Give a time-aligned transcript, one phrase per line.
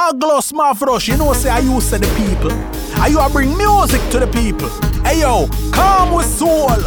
[0.00, 2.50] Aglos Mavrosh, you know say I used to the people.
[3.02, 4.70] And you bring music to the people.
[5.04, 6.80] Hey yo, calm with soul.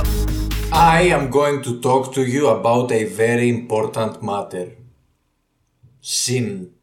[0.71, 4.71] I am going to talk to you about a very important matter.
[6.01, 6.73] Sin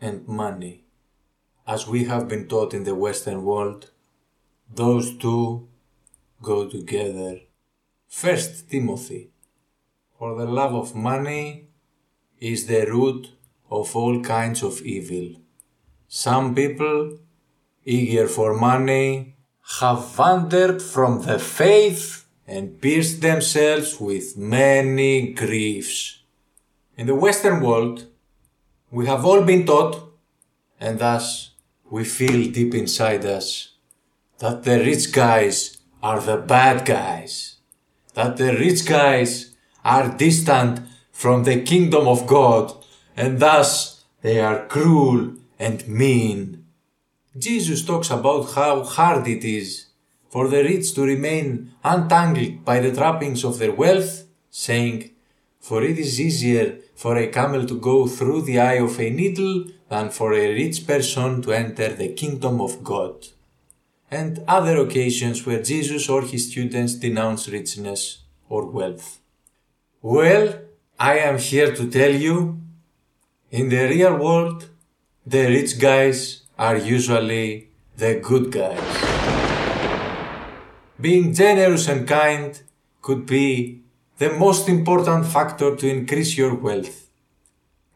[0.00, 0.84] and money.
[1.66, 3.90] As we have been taught in the Western world,
[4.74, 5.68] those two
[6.40, 7.40] go together.
[8.08, 9.32] First Timothy.
[10.18, 11.68] For the love of money
[12.40, 13.32] is the root
[13.70, 15.41] of all kinds of evil.
[16.14, 17.20] Some people,
[17.86, 19.34] eager for money,
[19.80, 26.18] have wandered from the faith and pierced themselves with many griefs.
[26.98, 28.08] In the Western world,
[28.90, 30.12] we have all been taught,
[30.78, 31.52] and thus
[31.90, 33.70] we feel deep inside us,
[34.36, 37.56] that the rich guys are the bad guys,
[38.12, 42.84] that the rich guys are distant from the kingdom of God,
[43.16, 46.64] and thus they are cruel and mean.
[47.38, 49.86] Jesus talks about how hard it is
[50.28, 55.10] for the rich to remain untangled by the trappings of their wealth, saying,
[55.60, 56.66] For it is easier
[57.02, 60.86] for a camel to go through the eye of a needle than for a rich
[60.86, 63.14] person to enter the kingdom of God.
[64.10, 69.20] And other occasions where Jesus or his students denounce richness or wealth.
[70.02, 70.58] Well,
[70.98, 72.60] I am here to tell you,
[73.50, 74.68] in the real world,
[75.24, 78.80] the rich guys are usually the good guys.
[81.00, 82.60] Being generous and kind
[83.00, 83.82] could be
[84.18, 87.08] the most important factor to increase your wealth.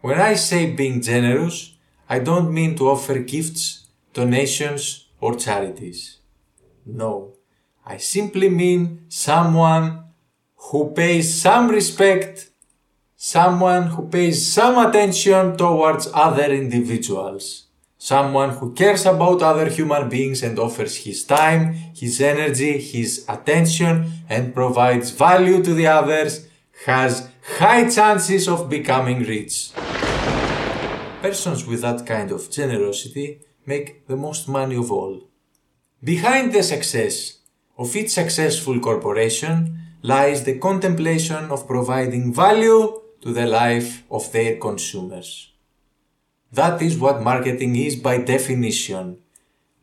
[0.00, 1.74] When I say being generous,
[2.08, 6.18] I don't mean to offer gifts, donations, or charities.
[6.84, 7.34] No,
[7.84, 10.05] I simply mean someone
[10.55, 12.50] who pays some respect,
[13.17, 17.67] someone who pays some attention towards other individuals
[17.98, 24.12] someone who cares about other human beings and offers his time, his energy, his attention,
[24.28, 26.46] and provides value to the others,
[26.85, 29.73] has high chances of becoming rich.
[31.23, 35.23] Persons with that kind of generosity make the most money of all.
[36.05, 37.39] Behind the success
[37.79, 44.57] of each successful corporation lies the contemplation of providing value to the life of their
[44.57, 45.51] consumers.
[46.53, 49.19] That is what marketing is by definition.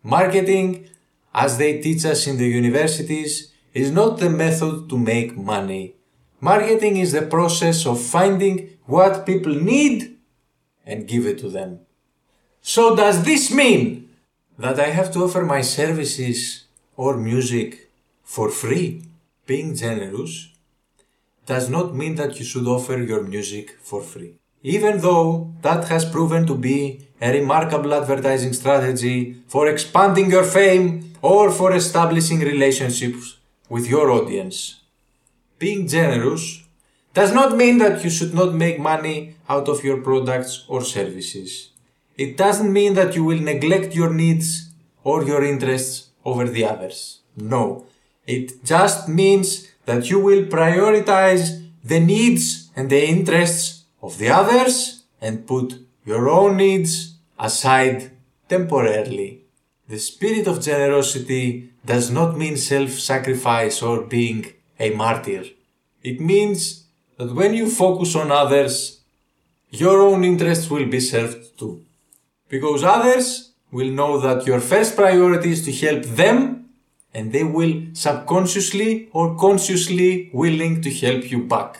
[0.01, 0.87] Marketing,
[1.33, 5.95] as they teach us in the universities, is not the method to make money.
[6.39, 10.15] Marketing is the process of finding what people need
[10.85, 11.79] and give it to them.
[12.61, 14.07] So does this mean
[14.57, 16.63] that I have to offer my services
[16.95, 17.91] or music
[18.23, 19.03] for free?
[19.45, 20.52] Being generous
[21.45, 26.05] does not mean that you should offer your music for free even though that has
[26.05, 33.37] proven to be a remarkable advertising strategy for expanding your fame or for establishing relationships
[33.69, 34.79] with your audience.
[35.59, 36.63] Being generous
[37.13, 41.69] does not mean that you should not make money out of your products or services.
[42.17, 44.69] It doesn't mean that you will neglect your needs
[45.03, 47.19] or your interests over the others.
[47.35, 47.85] No.
[48.25, 55.03] It just means that you will prioritize the needs and the interests of the others
[55.21, 58.11] and put your own needs aside
[58.47, 59.41] temporarily.
[59.87, 65.43] The spirit of generosity does not mean self-sacrifice or being a martyr.
[66.01, 66.85] It means
[67.17, 69.01] that when you focus on others,
[69.69, 71.83] your own interests will be served too.
[72.49, 76.62] Because others will know that your first priority is to help them
[77.13, 81.79] and they will subconsciously or consciously willing to help you back.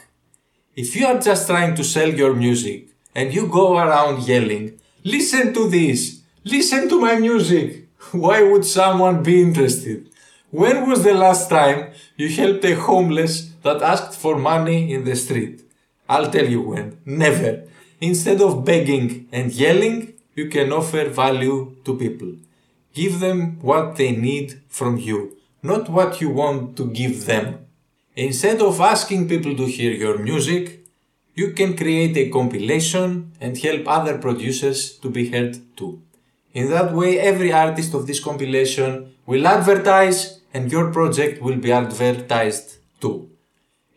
[0.76, 5.54] If you are just trying to sell your music and you go around yelling, listen
[5.54, 10.10] to this, listen to my music, why would someone be interested?
[10.50, 15.16] When was the last time you helped a homeless that asked for money in the
[15.16, 15.64] street?
[16.08, 17.00] I'll tell you when.
[17.06, 17.64] Never.
[18.00, 22.34] Instead of begging and yelling, you can offer value to people.
[22.94, 27.66] Give them what they need from you, not what you want to give them.
[28.16, 30.86] Instead of asking people to hear your music,
[31.34, 36.02] you can create a compilation and help other producers to be heard too.
[36.54, 41.72] In that way, every artist of this compilation will advertise and your project will be
[41.72, 43.30] advertised too.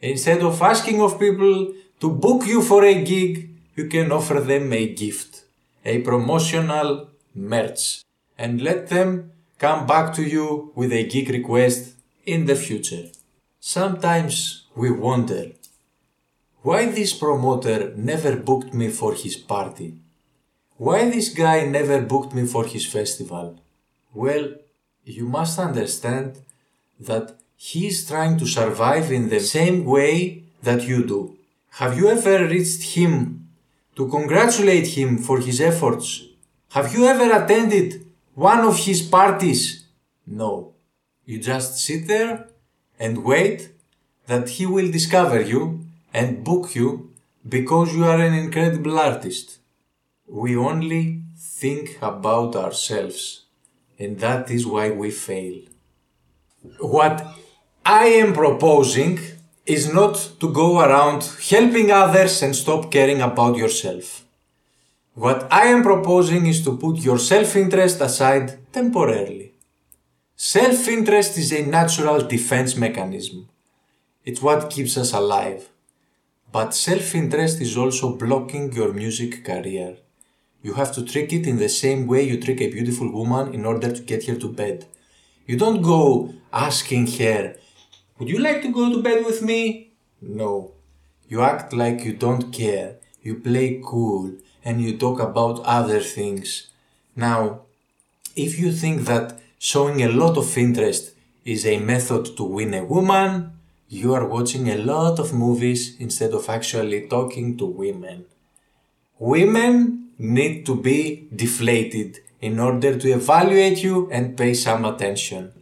[0.00, 4.72] Instead of asking of people to book you for a gig, you can offer them
[4.72, 5.44] a gift,
[5.84, 8.02] a promotional merch,
[8.38, 11.94] and let them come back to you with a gig request
[12.24, 13.06] in the future.
[13.60, 15.52] Sometimes we wonder
[16.62, 19.94] why this promoter never booked me for his party.
[20.76, 23.62] Why this guy never booked me for his festival?
[24.12, 24.54] Well,
[25.04, 26.38] you must understand
[27.00, 31.38] that he is trying to survive in the same way that you do.
[31.70, 33.48] Have you ever reached him
[33.94, 36.24] to congratulate him for his efforts?
[36.70, 38.05] Have you ever attended
[38.36, 39.86] one of his parties?
[40.26, 40.74] No.
[41.24, 42.48] You just sit there
[43.00, 43.70] and wait
[44.26, 47.14] that he will discover you and book you
[47.48, 49.58] because you are an incredible artist.
[50.28, 53.44] We only think about ourselves
[53.98, 55.62] and that is why we fail.
[56.78, 57.26] What
[57.86, 59.18] I am proposing
[59.64, 64.25] is not to go around helping others and stop caring about yourself.
[65.16, 69.54] What I am proposing is to put your self-interest aside temporarily.
[70.36, 73.48] Self-interest is a natural defense mechanism.
[74.26, 75.70] It's what keeps us alive.
[76.52, 79.96] But self-interest is also blocking your music career.
[80.62, 83.64] You have to trick it in the same way you trick a beautiful woman in
[83.64, 84.84] order to get her to bed.
[85.46, 87.56] You don't go asking her,
[88.18, 89.92] Would you like to go to bed with me?
[90.20, 90.72] No.
[91.26, 92.96] You act like you don't care.
[93.22, 94.32] You play cool
[94.66, 96.66] and you talk about other things.
[97.14, 97.60] Now,
[98.34, 101.14] if you think that showing a lot of interest
[101.44, 103.52] is a method to win a woman,
[103.88, 108.24] you are watching a lot of movies instead of actually talking to women.
[109.20, 115.52] Women need to be deflated in order to evaluate you and pay some attention.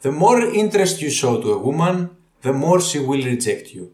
[0.00, 2.10] The more interest you show to a woman,
[2.42, 3.92] the more she will reject you.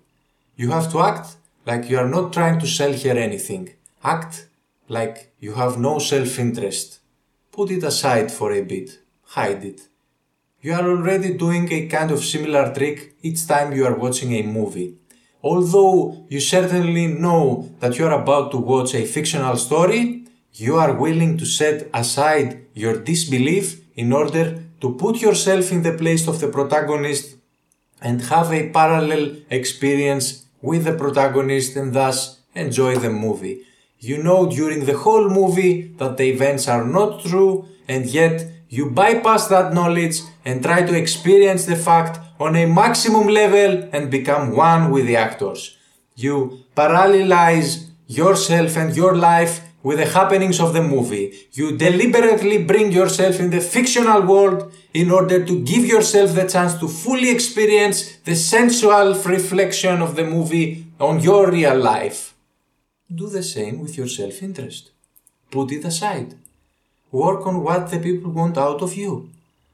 [0.56, 1.37] You have to act
[1.67, 3.75] like you are not trying to sell her anything.
[4.02, 4.46] Act
[4.88, 7.00] like you have no self interest.
[7.52, 8.98] Put it aside for a bit
[9.34, 9.81] hide it.
[10.60, 14.42] You are already doing a kind of similar trick each time you are watching a
[14.42, 14.96] movie.
[15.42, 20.94] Although you certainly know that you are about to watch a fictional story, you are
[20.94, 23.66] willing to set aside your disbelief
[23.96, 27.36] in order to put yourself in the place of the protagonist
[28.00, 33.62] and have a parallel experience with the protagonist and thus enjoy the movie.
[34.04, 38.90] You know during the whole movie that the events are not true and yet you
[38.90, 44.54] bypass that knowledge and try to experience the fact on a maximum level and become
[44.54, 45.78] one with the actors.
[46.16, 51.32] You parallelize yourself and your life with the happenings of the movie.
[51.52, 56.74] You deliberately bring yourself in the fictional world in order to give yourself the chance
[56.80, 62.33] to fully experience the sensual reflection of the movie on your real life.
[63.12, 64.90] Do the same with your self interest.
[65.50, 66.36] Put it aside.
[67.12, 69.30] Work on what the people want out of you.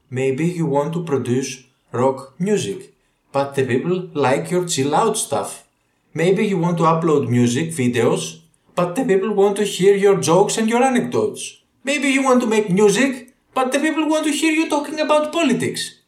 [0.09, 1.63] Maybe you want to produce
[1.93, 2.93] rock music,
[3.31, 5.65] but the people like your chill out stuff.
[6.13, 8.41] Maybe you want to upload music videos,
[8.75, 11.61] but the people want to hear your jokes and your anecdotes.
[11.85, 15.31] Maybe you want to make music, but the people want to hear you talking about
[15.31, 15.99] politics.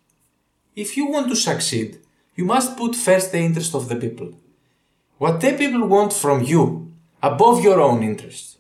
[0.76, 2.00] If you want to succeed,
[2.36, 4.34] you must put first the interest of the people.
[5.20, 6.93] What the people want from you,
[7.24, 8.58] above your own interests.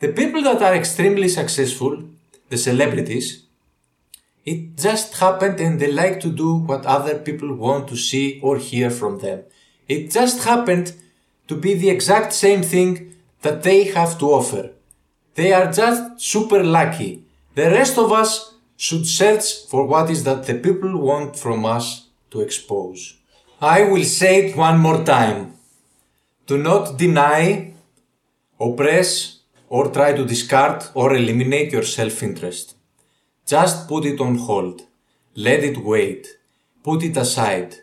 [0.00, 2.02] The people that are extremely successful,
[2.50, 3.44] the celebrities,
[4.44, 8.58] it just happened and they like to do what other people want to see or
[8.58, 9.44] hear from them.
[9.88, 10.94] It just happened
[11.48, 14.70] to be the exact same thing that they have to offer.
[15.36, 17.22] They are just super lucky.
[17.54, 22.08] The rest of us should search for what is that the people want from us
[22.30, 23.16] to expose.
[23.60, 25.54] I will say it one more time.
[26.46, 27.74] Do not deny,
[28.60, 32.76] oppress, or try to discard or eliminate your self interest.
[33.46, 34.82] Just put it on hold.
[35.34, 36.26] Let it wait.
[36.82, 37.76] Put it aside.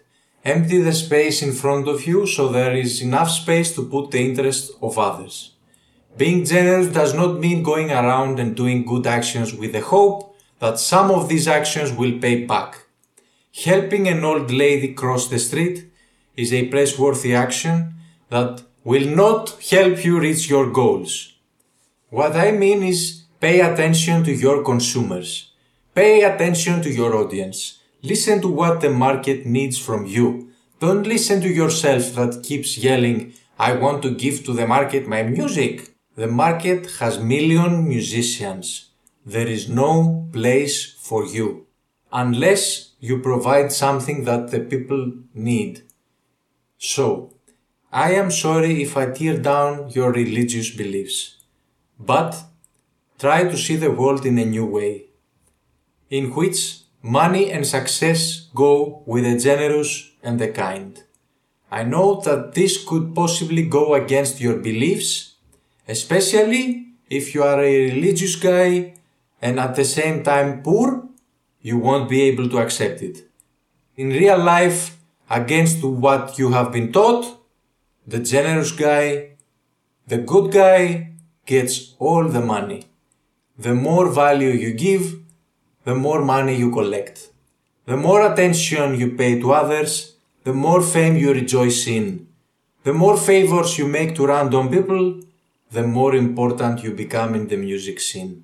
[0.46, 4.20] Empty the space in front of you so there is enough space to put the
[4.20, 5.54] interest of others.
[6.18, 10.80] Being generous does not mean going around and doing good actions with the hope that
[10.80, 12.86] some of these actions will pay back.
[13.64, 15.90] Helping an old lady cross the street
[16.36, 17.96] is a praiseworthy action
[18.30, 21.34] that will not help you reach your goals.
[22.10, 25.52] What I mean is pay attention to your consumers.
[25.96, 27.80] Pay attention to your audience.
[28.02, 30.50] Listen to what the market needs from you.
[30.80, 35.24] Don't listen to yourself that keeps yelling, I want to give to the market my
[35.24, 35.90] music.
[36.16, 38.90] The market has million musicians.
[39.26, 41.68] There is no place for you.
[42.12, 45.84] Unless you provide something that the people need.
[46.78, 47.34] So,
[47.96, 51.36] I am sorry if I tear down your religious beliefs
[52.00, 52.44] but
[53.20, 55.04] try to see the world in a new way,
[56.10, 61.04] in which money and success go with the generous and the kind.
[61.70, 65.36] I know that this could possibly go against your beliefs,
[65.88, 68.96] especially if you are a religious guy
[69.40, 71.08] and at the same time poor,
[71.62, 73.30] you won't be able to accept it.
[73.98, 74.98] In real life,
[75.30, 77.43] against what you have been taught,
[78.06, 79.32] the generous guy,
[80.08, 81.12] the good guy
[81.46, 82.84] gets all the money.
[83.58, 85.20] The more value you give,
[85.86, 87.30] the more money you collect.
[87.86, 92.28] The more attention you pay to others, the more fame you rejoice in.
[92.84, 95.22] The more favors you make to random people,
[95.72, 98.44] the more important you become in the music scene.